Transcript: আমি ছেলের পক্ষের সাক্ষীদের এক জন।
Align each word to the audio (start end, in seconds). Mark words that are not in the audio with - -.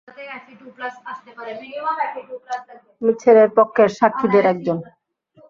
আমি 3.01 3.13
ছেলের 3.21 3.49
পক্ষের 3.57 3.89
সাক্ষীদের 3.97 4.45
এক 4.45 4.57
জন। 4.65 4.77